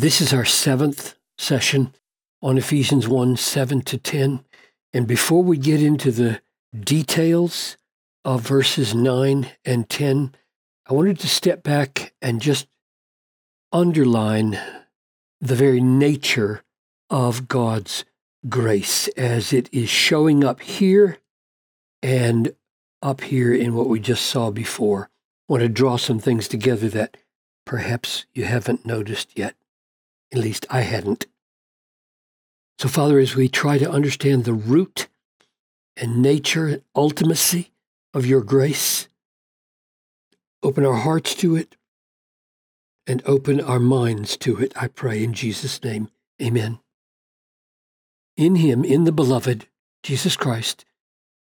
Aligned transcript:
This 0.00 0.22
is 0.22 0.32
our 0.32 0.46
seventh 0.46 1.14
session 1.36 1.92
on 2.40 2.56
Ephesians 2.56 3.06
1 3.06 3.36
7 3.36 3.82
to 3.82 3.98
10. 3.98 4.42
And 4.94 5.06
before 5.06 5.42
we 5.42 5.58
get 5.58 5.82
into 5.82 6.10
the 6.10 6.40
details 6.74 7.76
of 8.24 8.40
verses 8.40 8.94
9 8.94 9.50
and 9.62 9.88
10, 9.90 10.34
I 10.88 10.94
wanted 10.94 11.18
to 11.18 11.28
step 11.28 11.62
back 11.62 12.14
and 12.22 12.40
just 12.40 12.66
underline 13.74 14.58
the 15.38 15.54
very 15.54 15.82
nature 15.82 16.64
of 17.10 17.46
God's 17.46 18.06
grace 18.48 19.06
as 19.18 19.52
it 19.52 19.68
is 19.70 19.90
showing 19.90 20.42
up 20.42 20.62
here 20.62 21.18
and 22.02 22.54
up 23.02 23.20
here 23.20 23.52
in 23.52 23.74
what 23.74 23.90
we 23.90 24.00
just 24.00 24.24
saw 24.24 24.50
before. 24.50 25.10
I 25.46 25.52
want 25.52 25.60
to 25.60 25.68
draw 25.68 25.98
some 25.98 26.20
things 26.20 26.48
together 26.48 26.88
that 26.88 27.18
perhaps 27.66 28.24
you 28.32 28.44
haven't 28.44 28.86
noticed 28.86 29.36
yet. 29.38 29.56
At 30.32 30.38
least 30.38 30.66
I 30.70 30.82
hadn't. 30.82 31.26
So, 32.78 32.88
Father, 32.88 33.18
as 33.18 33.34
we 33.34 33.48
try 33.48 33.78
to 33.78 33.90
understand 33.90 34.44
the 34.44 34.54
root 34.54 35.08
and 35.96 36.22
nature 36.22 36.66
and 36.66 36.82
ultimacy 36.96 37.70
of 38.14 38.26
your 38.26 38.40
grace, 38.42 39.08
open 40.62 40.86
our 40.86 40.94
hearts 40.94 41.34
to 41.36 41.56
it 41.56 41.76
and 43.06 43.22
open 43.26 43.60
our 43.60 43.80
minds 43.80 44.36
to 44.38 44.58
it, 44.58 44.72
I 44.76 44.88
pray 44.88 45.22
in 45.22 45.34
Jesus' 45.34 45.82
name. 45.82 46.10
Amen. 46.40 46.78
In 48.36 48.56
him, 48.56 48.84
in 48.84 49.04
the 49.04 49.12
beloved, 49.12 49.66
Jesus 50.02 50.36
Christ, 50.36 50.84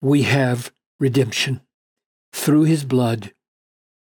we 0.00 0.22
have 0.22 0.72
redemption 0.98 1.60
through 2.32 2.64
his 2.64 2.84
blood, 2.84 3.32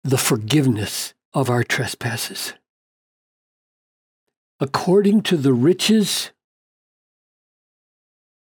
the 0.02 0.18
forgiveness 0.18 1.14
of 1.34 1.50
our 1.50 1.62
trespasses. 1.62 2.54
According 4.60 5.22
to 5.22 5.36
the 5.36 5.54
riches 5.54 6.30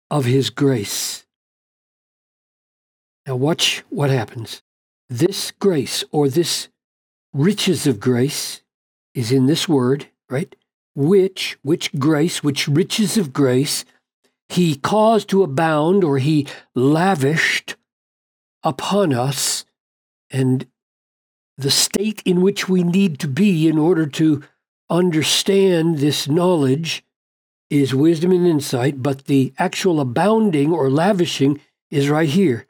of 0.09 0.25
his 0.25 0.49
grace. 0.49 1.25
Now, 3.27 3.35
watch 3.35 3.83
what 3.89 4.09
happens. 4.09 4.63
This 5.07 5.51
grace 5.51 6.03
or 6.11 6.27
this 6.27 6.67
riches 7.31 7.85
of 7.85 7.99
grace 7.99 8.63
is 9.13 9.31
in 9.31 9.45
this 9.45 9.69
word, 9.69 10.07
right? 10.29 10.55
Which, 10.95 11.59
which 11.61 11.93
grace, 11.99 12.43
which 12.43 12.67
riches 12.67 13.17
of 13.17 13.31
grace 13.31 13.85
he 14.49 14.75
caused 14.75 15.29
to 15.29 15.43
abound 15.43 16.03
or 16.03 16.17
he 16.17 16.47
lavished 16.73 17.75
upon 18.63 19.13
us 19.13 19.63
and 20.31 20.65
the 21.57 21.69
state 21.69 22.23
in 22.25 22.41
which 22.41 22.67
we 22.67 22.83
need 22.83 23.19
to 23.19 23.27
be 23.27 23.67
in 23.67 23.77
order 23.77 24.07
to 24.07 24.43
understand 24.89 25.97
this 25.97 26.27
knowledge 26.27 27.03
is 27.69 27.93
wisdom 27.93 28.31
and 28.31 28.47
insight, 28.47 29.03
but 29.03 29.25
the 29.25 29.53
actual 29.57 29.99
abounding 29.99 30.71
or 30.71 30.89
lavishing 30.89 31.59
is 31.91 32.09
right 32.09 32.29
here, 32.29 32.65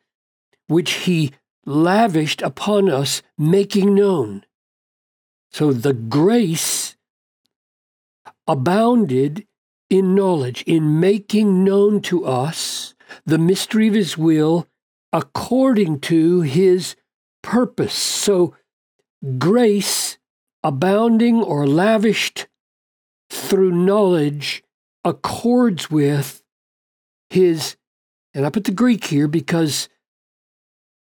which 0.68 0.92
he 0.92 1.32
lavished 1.66 2.42
upon 2.42 2.90
us, 2.90 3.22
making 3.38 3.96
known. 3.96 4.44
So 5.52 5.72
the 5.72 5.94
grace 5.94 6.96
abounded 8.48 9.48
in 9.90 10.14
knowledge, 10.14 10.64
in 10.64 11.00
making 11.00 11.64
known 11.64 12.02
to 12.02 12.26
us 12.26 12.94
the 13.26 13.38
mystery 13.38 13.88
of 13.88 13.94
his 13.96 14.18
will 14.18 14.68
according 15.12 16.00
to 16.00 16.42
his 16.42 16.96
purpose. 17.42 17.94
So 17.94 18.56
grace 19.38 20.19
abounding 20.64 21.42
or 21.42 21.68
lavished 21.68 22.48
through 23.30 23.72
knowledge 23.72 24.64
accords 25.04 25.90
with 25.90 26.44
his, 27.30 27.76
and 28.34 28.46
I 28.46 28.50
put 28.50 28.66
the 28.66 28.72
Greek 28.72 29.06
here 29.06 29.28
because 29.28 29.90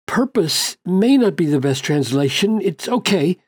purpose 0.06 0.76
may 0.84 1.16
not 1.16 1.36
be 1.36 1.46
the 1.46 1.60
best 1.60 1.84
translation. 1.84 2.60
It's 2.60 2.88
okay. 2.88 3.38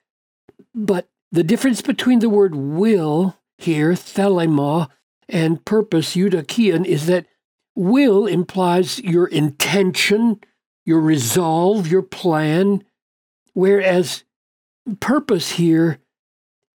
But 0.74 1.08
the 1.32 1.44
difference 1.44 1.82
between 1.82 2.18
the 2.20 2.28
word 2.28 2.54
will 2.54 3.36
here, 3.58 3.92
thelema, 3.92 4.88
and 5.28 5.64
purpose, 5.64 6.16
eudokian, 6.16 6.84
is 6.84 7.06
that 7.06 7.26
will 7.74 8.26
implies 8.26 8.98
your 9.00 9.26
intention, 9.26 10.40
your 10.84 11.00
resolve, 11.00 11.86
your 11.86 12.02
plan, 12.02 12.82
whereas 13.52 14.24
purpose 15.00 15.52
here 15.52 15.98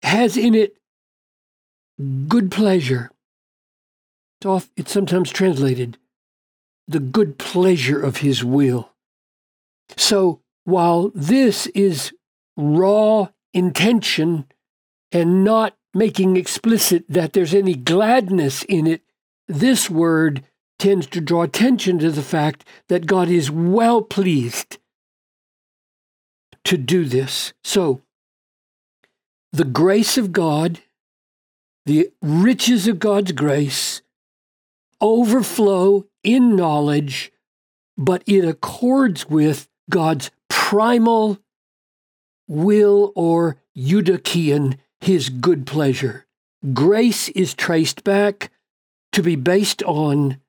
has 0.03 0.37
in 0.37 0.55
it 0.55 0.77
good 2.29 2.51
pleasure. 2.51 3.11
It's, 4.39 4.47
off, 4.47 4.71
it's 4.77 4.93
sometimes 4.93 5.31
translated 5.31 5.99
the 6.89 7.01
good 7.01 7.39
pleasure 7.39 8.01
of 8.01 8.19
his 8.19 8.43
will. 8.43 8.91
So 9.97 10.41
while 10.65 11.13
this 11.15 11.67
is 11.69 12.13
raw 12.57 13.29
intention 13.53 14.47
and 15.13 15.45
not 15.45 15.77
making 15.93 16.37
explicit 16.37 17.05
that 17.09 17.33
there's 17.33 17.55
any 17.55 17.75
gladness 17.75 18.63
in 18.65 18.87
it, 18.87 19.03
this 19.49 19.91
word 19.91 20.45
tends 20.79 21.07
to 21.09 21.21
draw 21.21 21.43
attention 21.43 21.99
to 21.99 22.11
the 22.11 22.23
fact 22.23 22.65
that 22.89 23.07
God 23.07 23.29
is 23.29 23.51
well 23.51 24.01
pleased 24.01 24.79
to 26.65 26.77
do 26.77 27.05
this. 27.05 27.53
So, 27.65 28.03
the 29.53 29.65
grace 29.65 30.17
of 30.17 30.33
God, 30.33 30.81
the 31.87 32.11
riches 32.23 32.87
of 32.87 32.99
God's 32.99 33.33
grace, 33.33 34.03
overflow 35.01 36.07
in 36.23 36.55
knowledge, 36.55 37.33
but 37.97 38.23
it 38.27 38.45
accords 38.45 39.29
with 39.29 39.69
God's 39.89 40.31
primal 40.49 41.39
will 42.47 43.13
or 43.17 43.57
eudokian, 43.77 44.79
his 45.01 45.29
good 45.29 45.67
pleasure. 45.67 46.27
Grace 46.73 47.29
is 47.31 47.55
traced 47.55 48.05
back 48.05 48.51
to 49.13 49.23
be 49.23 49.35
based 49.35 49.83
on 49.85 50.41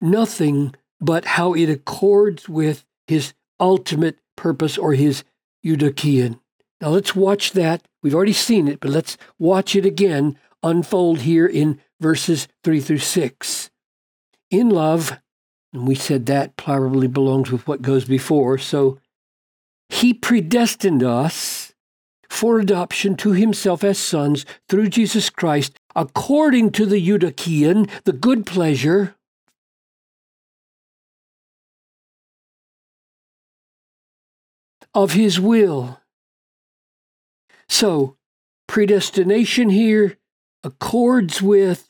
nothing 0.00 0.74
but 1.00 1.24
how 1.24 1.54
it 1.54 1.68
accords 1.68 2.48
with 2.48 2.84
his 3.06 3.34
ultimate 3.60 4.18
purpose 4.36 4.78
or 4.78 4.94
his 4.94 5.24
eudokian. 5.64 6.40
Now 6.80 6.88
let's 6.88 7.14
watch 7.14 7.52
that. 7.52 7.82
We've 8.02 8.14
already 8.14 8.32
seen 8.32 8.68
it, 8.68 8.80
but 8.80 8.90
let's 8.90 9.16
watch 9.38 9.74
it 9.74 9.84
again 9.84 10.38
unfold 10.62 11.20
here 11.20 11.46
in 11.46 11.80
verses 12.00 12.48
3 12.64 12.80
through 12.80 12.98
6. 12.98 13.70
In 14.50 14.70
love, 14.70 15.18
and 15.72 15.86
we 15.86 15.94
said 15.94 16.26
that 16.26 16.56
probably 16.56 17.06
belongs 17.06 17.50
with 17.50 17.66
what 17.66 17.82
goes 17.82 18.04
before, 18.04 18.58
so 18.58 18.98
he 19.88 20.14
predestined 20.14 21.02
us 21.02 21.72
for 22.28 22.58
adoption 22.58 23.16
to 23.16 23.32
himself 23.32 23.82
as 23.82 23.98
sons 23.98 24.44
through 24.68 24.88
Jesus 24.88 25.30
Christ, 25.30 25.78
according 25.96 26.70
to 26.72 26.86
the 26.86 27.00
eudokian, 27.00 27.90
the 28.04 28.12
good 28.12 28.46
pleasure 28.46 29.16
of 34.94 35.12
his 35.12 35.38
will. 35.38 36.00
So, 37.68 38.16
predestination 38.66 39.70
here 39.70 40.16
accords 40.64 41.42
with 41.42 41.88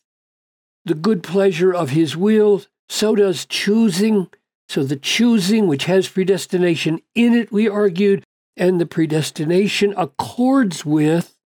the 0.85 0.95
good 0.95 1.23
pleasure 1.23 1.73
of 1.73 1.91
his 1.91 2.17
will, 2.17 2.63
so 2.89 3.15
does 3.15 3.47
choosing. 3.47 4.29
So, 4.69 4.83
the 4.83 4.97
choosing, 4.97 5.67
which 5.67 5.85
has 5.85 6.09
predestination 6.09 7.01
in 7.15 7.35
it, 7.35 7.53
we 7.53 7.69
argued, 7.69 8.25
and 8.57 8.81
the 8.81 8.87
predestination 8.87 9.95
accords 9.97 10.85
with 10.85 11.37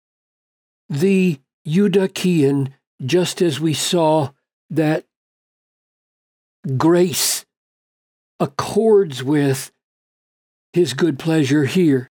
the 0.88 1.40
eudokian, 1.66 2.72
just 3.04 3.42
as 3.42 3.60
we 3.60 3.74
saw 3.74 4.30
that 4.70 5.04
grace 6.76 7.44
accords 8.40 9.22
with 9.22 9.72
his 10.72 10.94
good 10.94 11.18
pleasure 11.18 11.64
here. 11.64 12.10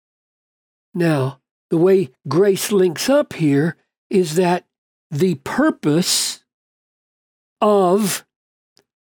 Now, 0.94 1.40
the 1.70 1.78
way 1.78 2.10
grace 2.28 2.72
links 2.72 3.10
up 3.10 3.34
here 3.34 3.76
is 4.10 4.36
that 4.36 4.66
the 5.10 5.36
purpose 5.36 6.44
of 7.60 8.26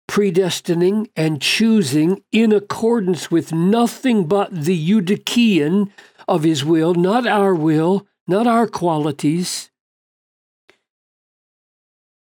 predestining 0.08 1.08
and 1.16 1.42
choosing 1.42 2.24
in 2.32 2.52
accordance 2.52 3.30
with 3.30 3.52
nothing 3.52 4.28
but 4.28 4.52
the 4.52 4.78
eudokian 4.78 5.92
of 6.28 6.44
his 6.44 6.64
will, 6.64 6.94
not 6.94 7.28
our 7.28 7.54
will, 7.54 8.08
not 8.28 8.48
our 8.48 8.68
qualities, 8.68 9.70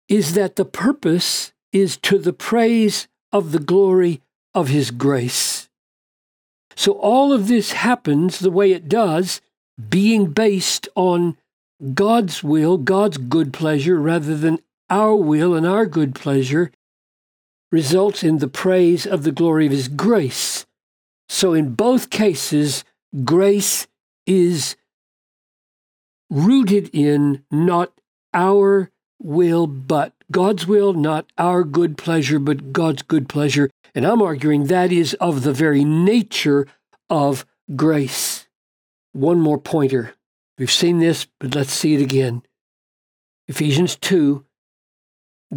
is 0.09 0.35
that 0.35 0.57
the 0.57 0.65
purpose 0.65 1.53
is 1.73 1.97
to 1.97 2.19
the 2.19 2.33
praise 2.33 3.09
of 3.33 3.53
the 3.53 3.59
glory 3.59 4.21
of 4.55 4.69
his 4.69 4.91
grace. 4.91 5.69
So 6.75 6.93
all 6.93 7.33
of 7.33 7.49
this 7.49 7.73
happens 7.73 8.39
the 8.39 8.51
way 8.51 8.73
it 8.73 8.89
does, 8.89 9.41
being 9.89 10.33
based 10.33 10.89
on 10.95 11.37
God's 11.95 12.43
will, 12.43 12.79
God's 12.79 13.19
good 13.19 13.53
pleasure, 13.53 14.01
rather 14.01 14.37
than 14.37 14.61
our 14.89 15.17
will 15.17 15.55
and 15.55 15.67
our 15.67 15.87
good 15.87 16.15
pleasure, 16.15 16.71
results 17.71 18.23
in 18.23 18.39
the 18.39 18.49
praise 18.49 19.07
of 19.07 19.25
the 19.25 19.33
glory 19.33 19.67
of 19.67 19.73
His 19.73 19.89
grace. 19.89 20.67
So, 21.29 21.55
in 21.55 21.75
both 21.75 22.11
cases, 22.11 22.85
grace 23.25 23.87
is 24.27 24.77
rooted 26.31 26.91
in 26.93 27.45
not 27.51 27.93
our 28.33 28.91
will, 29.19 29.67
but 29.67 30.13
God's 30.33 30.67
will, 30.67 30.93
not 30.93 31.27
our 31.39 31.63
good 31.63 31.97
pleasure, 31.97 32.41
but 32.41 32.73
God's 32.73 33.03
good 33.03 33.29
pleasure. 33.29 33.71
And 33.95 34.05
I'm 34.05 34.23
arguing 34.23 34.65
that 34.65 34.91
is 34.91 35.15
of 35.15 35.43
the 35.43 35.53
very 35.53 35.85
nature 35.85 36.67
of 37.09 37.47
grace. 37.77 38.49
One 39.13 39.39
more 39.41 39.59
pointer. 39.59 40.15
We've 40.59 40.71
seen 40.71 40.99
this, 40.99 41.27
but 41.39 41.55
let's 41.55 41.73
see 41.73 41.95
it 41.95 42.01
again. 42.01 42.43
Ephesians 43.49 43.97
2 43.97 44.45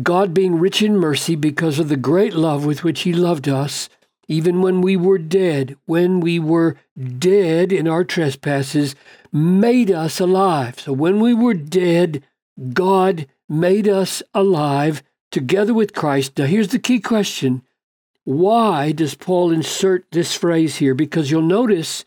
God 0.03 0.33
being 0.33 0.59
rich 0.59 0.81
in 0.81 0.97
mercy 0.97 1.35
because 1.35 1.79
of 1.79 1.87
the 1.87 1.95
great 1.95 2.33
love 2.33 2.65
with 2.65 2.83
which 2.83 3.01
He 3.01 3.13
loved 3.13 3.47
us, 3.47 3.87
even 4.27 4.61
when 4.61 4.81
we 4.81 4.97
were 4.97 5.17
dead, 5.17 5.77
when 5.85 6.19
we 6.19 6.37
were 6.37 6.75
dead 7.17 7.71
in 7.71 7.87
our 7.87 8.03
trespasses, 8.03 8.95
made 9.31 9.89
us 9.89 10.19
alive. 10.19 10.81
So 10.81 10.91
when 10.91 11.21
we 11.21 11.33
were 11.33 11.53
dead, 11.53 12.25
God 12.73 13.27
made 13.47 13.87
us 13.87 14.23
alive 14.33 15.03
together 15.31 15.73
with 15.73 15.93
Christ. 15.93 16.37
Now, 16.37 16.45
here's 16.45 16.69
the 16.69 16.79
key 16.79 16.99
question 16.99 17.61
Why 18.23 18.91
does 18.91 19.15
Paul 19.15 19.51
insert 19.51 20.05
this 20.11 20.35
phrase 20.35 20.77
here? 20.77 20.93
Because 20.93 21.29
you'll 21.31 21.41
notice 21.41 22.05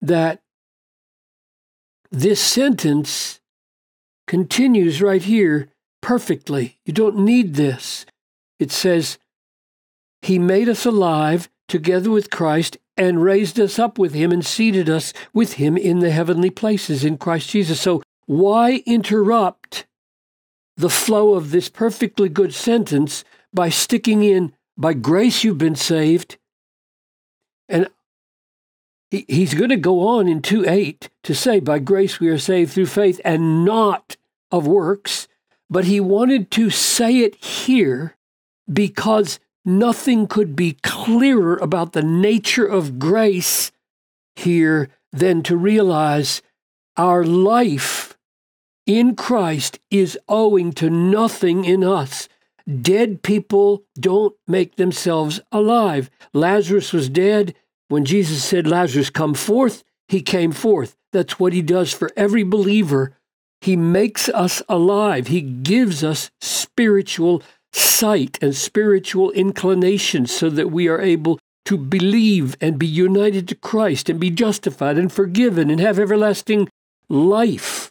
that 0.00 0.40
this 2.10 2.40
sentence 2.40 3.40
continues 4.26 5.02
right 5.02 5.22
here 5.22 5.68
perfectly. 6.00 6.78
You 6.84 6.92
don't 6.92 7.18
need 7.18 7.54
this. 7.54 8.06
It 8.58 8.70
says, 8.70 9.18
He 10.22 10.38
made 10.38 10.68
us 10.68 10.86
alive 10.86 11.48
together 11.68 12.10
with 12.10 12.30
Christ 12.30 12.76
and 12.96 13.22
raised 13.22 13.58
us 13.58 13.78
up 13.78 13.98
with 13.98 14.14
Him 14.14 14.30
and 14.30 14.44
seated 14.44 14.88
us 14.88 15.12
with 15.32 15.54
Him 15.54 15.76
in 15.76 15.98
the 15.98 16.10
heavenly 16.10 16.50
places 16.50 17.04
in 17.04 17.18
Christ 17.18 17.50
Jesus. 17.50 17.80
So, 17.80 18.02
why 18.26 18.82
interrupt 18.86 19.86
the 20.76 20.90
flow 20.90 21.34
of 21.34 21.50
this 21.50 21.68
perfectly 21.68 22.28
good 22.28 22.54
sentence 22.54 23.24
by 23.52 23.68
sticking 23.68 24.22
in, 24.22 24.52
by 24.76 24.92
grace 24.92 25.44
you've 25.44 25.58
been 25.58 25.76
saved? 25.76 26.36
And 27.68 27.88
he's 29.10 29.54
going 29.54 29.70
to 29.70 29.76
go 29.76 30.06
on 30.06 30.28
in 30.28 30.42
2 30.42 30.64
8 30.68 31.08
to 31.22 31.34
say, 31.34 31.60
By 31.60 31.78
grace 31.78 32.20
we 32.20 32.28
are 32.28 32.38
saved 32.38 32.72
through 32.72 32.86
faith 32.86 33.20
and 33.24 33.64
not 33.64 34.16
of 34.50 34.66
works. 34.66 35.28
But 35.70 35.86
he 35.86 35.98
wanted 35.98 36.50
to 36.52 36.70
say 36.70 37.18
it 37.18 37.36
here 37.36 38.16
because 38.72 39.40
nothing 39.64 40.26
could 40.26 40.54
be 40.54 40.76
clearer 40.82 41.56
about 41.56 41.92
the 41.92 42.02
nature 42.02 42.66
of 42.66 42.98
grace 42.98 43.72
here 44.36 44.90
than 45.12 45.42
to 45.44 45.56
realize 45.56 46.42
our 46.96 47.24
life 47.24 48.13
in 48.86 49.16
Christ 49.16 49.78
is 49.90 50.18
owing 50.28 50.72
to 50.74 50.90
nothing 50.90 51.64
in 51.64 51.82
us. 51.82 52.28
Dead 52.80 53.22
people 53.22 53.84
don't 53.98 54.34
make 54.46 54.76
themselves 54.76 55.40
alive. 55.52 56.10
Lazarus 56.32 56.92
was 56.92 57.08
dead. 57.08 57.54
When 57.88 58.04
Jesus 58.04 58.42
said, 58.42 58.66
Lazarus, 58.66 59.10
come 59.10 59.34
forth, 59.34 59.84
he 60.08 60.22
came 60.22 60.52
forth. 60.52 60.96
That's 61.12 61.38
what 61.38 61.52
he 61.52 61.62
does 61.62 61.92
for 61.92 62.10
every 62.16 62.42
believer. 62.42 63.16
He 63.60 63.76
makes 63.76 64.28
us 64.30 64.62
alive. 64.68 65.28
He 65.28 65.40
gives 65.40 66.02
us 66.02 66.30
spiritual 66.40 67.42
sight 67.72 68.38
and 68.42 68.54
spiritual 68.54 69.30
inclination 69.32 70.26
so 70.26 70.48
that 70.50 70.70
we 70.70 70.88
are 70.88 71.00
able 71.00 71.38
to 71.64 71.76
believe 71.78 72.56
and 72.60 72.78
be 72.78 72.86
united 72.86 73.48
to 73.48 73.54
Christ 73.54 74.08
and 74.08 74.20
be 74.20 74.30
justified 74.30 74.98
and 74.98 75.10
forgiven 75.10 75.70
and 75.70 75.80
have 75.80 75.98
everlasting 75.98 76.68
life. 77.08 77.90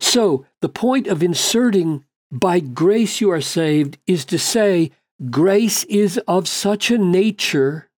So, 0.00 0.46
the 0.60 0.68
point 0.68 1.06
of 1.06 1.22
inserting 1.22 2.04
by 2.30 2.60
grace 2.60 3.20
you 3.20 3.30
are 3.30 3.40
saved 3.40 3.98
is 4.06 4.24
to 4.26 4.38
say 4.38 4.90
grace 5.30 5.84
is 5.84 6.18
of 6.26 6.48
such 6.48 6.90
a 6.90 6.98
nature 6.98 7.88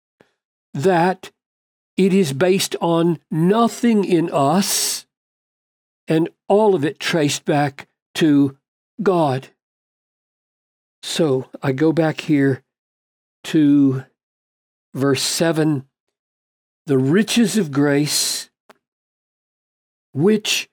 that 0.74 1.30
it 1.96 2.12
is 2.12 2.32
based 2.32 2.76
on 2.80 3.18
nothing 3.30 4.04
in 4.04 4.30
us 4.30 5.06
and 6.06 6.28
all 6.48 6.74
of 6.74 6.84
it 6.84 7.00
traced 7.00 7.44
back 7.44 7.88
to 8.14 8.56
God. 9.02 9.48
So 11.02 11.48
I 11.62 11.72
go 11.72 11.92
back 11.92 12.22
here 12.22 12.62
to 13.44 14.04
verse 14.94 15.22
7 15.22 15.86
the 16.86 16.98
riches 16.98 17.56
of 17.58 17.72
grace 17.72 18.48
which 20.12 20.68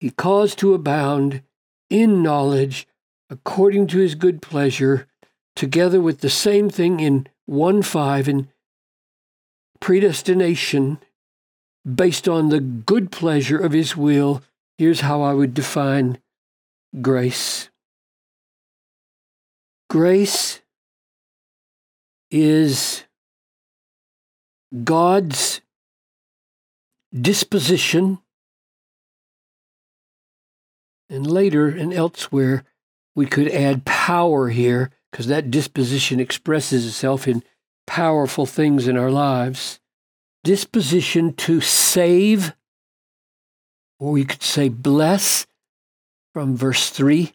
he 0.00 0.10
caused 0.10 0.58
to 0.58 0.74
abound 0.74 1.42
in 1.90 2.22
knowledge 2.22 2.86
according 3.30 3.86
to 3.88 3.98
his 3.98 4.14
good 4.14 4.40
pleasure, 4.42 5.06
together 5.54 6.00
with 6.00 6.20
the 6.20 6.30
same 6.30 6.68
thing 6.70 7.00
in 7.00 7.26
1 7.46 7.82
5 7.82 8.28
and 8.28 8.48
predestination 9.80 10.98
based 11.94 12.28
on 12.28 12.48
the 12.48 12.60
good 12.60 13.12
pleasure 13.12 13.58
of 13.58 13.72
His 13.72 13.96
will, 13.96 14.42
here's 14.76 15.02
how 15.02 15.22
I 15.22 15.32
would 15.32 15.54
define 15.54 16.18
grace. 17.00 17.68
Grace 19.88 20.60
is 22.30 23.04
God's 24.82 25.60
disposition, 27.18 28.18
and 31.08 31.26
later 31.26 31.68
and 31.68 31.92
elsewhere, 31.92 32.64
we 33.14 33.26
could 33.26 33.48
add 33.48 33.84
power 33.84 34.48
here 34.48 34.90
because 35.10 35.26
that 35.28 35.50
disposition 35.50 36.20
expresses 36.20 36.86
itself 36.86 37.26
in 37.26 37.42
powerful 37.86 38.46
things 38.46 38.88
in 38.88 38.96
our 38.96 39.10
lives. 39.10 39.80
Disposition 40.44 41.32
to 41.34 41.60
save, 41.60 42.54
or 43.98 44.12
we 44.12 44.24
could 44.24 44.42
say 44.42 44.68
bless 44.68 45.46
from 46.32 46.56
verse 46.56 46.90
3 46.90 47.32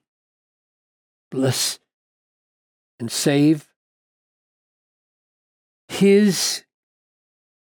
bless 1.31 1.79
and 2.99 3.11
save. 3.11 3.67
His 5.87 6.63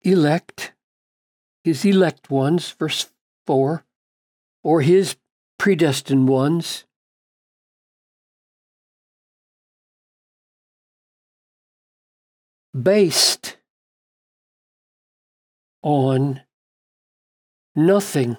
elect, 0.01 0.73
his 1.63 1.85
elect 1.85 2.29
ones, 2.29 2.71
verse 2.71 3.09
4, 3.47 3.85
or 4.63 4.81
his 4.81 5.15
predestined 5.57 6.27
ones, 6.27 6.85
based 12.79 13.57
on 15.81 16.41
nothing 17.75 18.37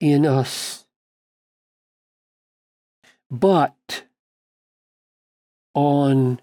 in 0.00 0.26
us, 0.26 0.86
but 3.30 4.04
on 5.74 6.40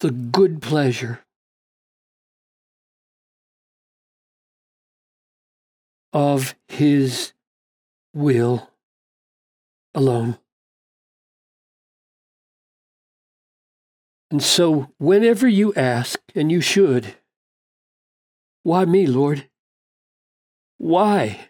the 0.00 0.10
good 0.10 0.62
pleasure 0.62 1.24
of 6.12 6.54
His 6.66 7.32
will 8.14 8.70
alone. 9.94 10.38
And 14.30 14.42
so, 14.42 14.90
whenever 14.98 15.48
you 15.48 15.72
ask, 15.74 16.20
and 16.34 16.52
you 16.52 16.60
should, 16.60 17.14
why 18.62 18.84
me, 18.84 19.06
Lord? 19.06 19.48
Why? 20.76 21.48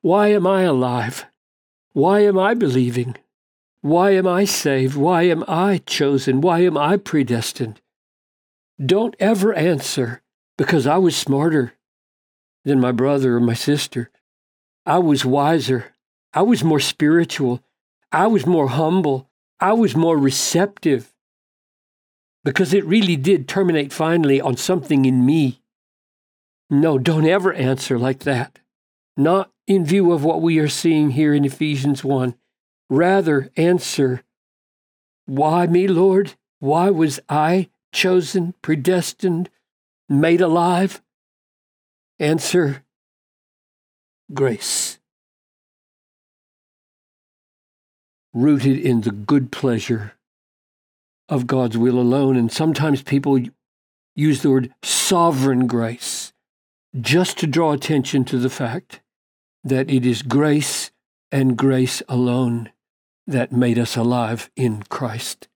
Why 0.00 0.28
am 0.28 0.46
I 0.46 0.62
alive? 0.62 1.26
Why 1.92 2.20
am 2.20 2.38
I 2.38 2.54
believing? 2.54 3.16
Why 3.82 4.10
am 4.12 4.26
I 4.26 4.44
saved? 4.44 4.96
Why 4.96 5.22
am 5.22 5.44
I 5.46 5.78
chosen? 5.86 6.40
Why 6.40 6.60
am 6.60 6.76
I 6.76 6.96
predestined? 6.96 7.80
Don't 8.84 9.14
ever 9.20 9.52
answer 9.54 10.22
because 10.58 10.86
I 10.86 10.98
was 10.98 11.16
smarter 11.16 11.74
than 12.64 12.80
my 12.80 12.92
brother 12.92 13.36
or 13.36 13.40
my 13.40 13.54
sister. 13.54 14.10
I 14.86 14.98
was 14.98 15.24
wiser. 15.24 15.94
I 16.32 16.42
was 16.42 16.64
more 16.64 16.80
spiritual. 16.80 17.62
I 18.10 18.26
was 18.26 18.46
more 18.46 18.68
humble. 18.68 19.28
I 19.60 19.72
was 19.72 19.94
more 19.94 20.18
receptive 20.18 21.12
because 22.44 22.74
it 22.74 22.84
really 22.84 23.16
did 23.16 23.48
terminate 23.48 23.92
finally 23.92 24.40
on 24.40 24.56
something 24.56 25.04
in 25.04 25.24
me. 25.24 25.62
No, 26.68 26.98
don't 26.98 27.26
ever 27.26 27.52
answer 27.52 27.98
like 27.98 28.20
that. 28.20 28.58
Not 29.16 29.50
in 29.66 29.84
view 29.84 30.12
of 30.12 30.24
what 30.24 30.42
we 30.42 30.58
are 30.58 30.68
seeing 30.68 31.10
here 31.10 31.34
in 31.34 31.44
Ephesians 31.44 32.02
1. 32.02 32.34
Rather, 32.88 33.50
answer, 33.56 34.22
Why 35.26 35.66
me, 35.66 35.86
Lord? 35.86 36.34
Why 36.58 36.90
was 36.90 37.20
I 37.28 37.70
chosen, 37.92 38.54
predestined, 38.62 39.50
made 40.08 40.40
alive? 40.40 41.02
Answer, 42.18 42.84
Grace. 44.32 44.98
Rooted 48.32 48.78
in 48.78 49.02
the 49.02 49.10
good 49.10 49.52
pleasure 49.52 50.12
of 51.28 51.46
God's 51.46 51.76
will 51.76 51.98
alone. 51.98 52.36
And 52.36 52.50
sometimes 52.50 53.02
people 53.02 53.38
use 54.14 54.42
the 54.42 54.50
word 54.50 54.72
sovereign 54.82 55.66
grace 55.66 56.32
just 57.00 57.38
to 57.38 57.46
draw 57.46 57.72
attention 57.72 58.24
to 58.26 58.38
the 58.38 58.50
fact 58.50 59.00
that 59.64 59.90
it 59.90 60.04
is 60.04 60.22
grace 60.22 60.90
and 61.30 61.56
grace 61.56 62.02
alone 62.08 62.70
that 63.26 63.52
made 63.52 63.78
us 63.78 63.96
alive 63.96 64.50
in 64.56 64.82
Christ. 64.84 65.48